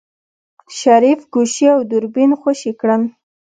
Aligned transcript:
شريف 0.77 1.19
ګوشي 1.33 1.65
او 1.73 1.79
دوربين 1.89 2.31
خوشې 2.41 2.71
کړل. 2.79 3.01